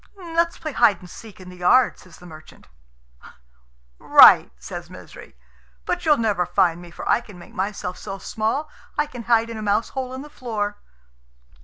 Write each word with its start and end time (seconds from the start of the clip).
"Let's 0.17 0.57
play 0.57 0.71
hide 0.71 0.97
and 0.97 1.07
seek 1.07 1.39
in 1.39 1.49
the 1.49 1.57
yard," 1.57 1.99
says 1.99 2.17
the 2.17 2.25
merchant. 2.25 2.67
"Right," 3.99 4.51
says 4.57 4.89
Misery; 4.89 5.35
"but 5.85 6.07
you'll 6.07 6.17
never 6.17 6.47
find 6.47 6.81
me, 6.81 6.89
for 6.89 7.07
I 7.07 7.21
can 7.21 7.37
make 7.37 7.53
myself 7.53 7.99
so 7.99 8.17
small 8.17 8.67
I 8.97 9.05
can 9.05 9.21
hide 9.25 9.51
in 9.51 9.57
a 9.59 9.61
mouse 9.61 9.89
hole 9.89 10.11
in 10.15 10.23
the 10.23 10.27
floor." 10.31 10.77